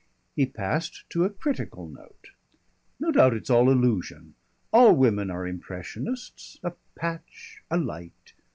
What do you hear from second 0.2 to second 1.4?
He passed to a